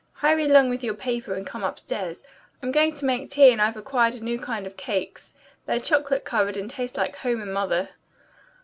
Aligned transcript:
Hurry 0.13 0.45
along 0.45 0.71
with 0.71 0.83
your 0.83 0.95
paper 0.95 1.35
and 1.35 1.45
come 1.45 1.63
upstairs. 1.63 2.23
I'm 2.63 2.71
going 2.71 2.91
to 2.95 3.05
make 3.05 3.29
tea, 3.29 3.51
and 3.51 3.61
I've 3.61 3.77
acquired 3.77 4.15
a 4.15 4.23
new 4.23 4.39
kind 4.39 4.65
of 4.65 4.75
cakes. 4.75 5.35
They're 5.67 5.79
chocolate 5.79 6.25
covered 6.25 6.57
and 6.57 6.67
taste 6.67 6.97
like 6.97 7.17
home 7.17 7.39
and 7.39 7.53
mother." 7.53 7.89